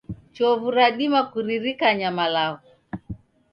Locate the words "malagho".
2.17-2.67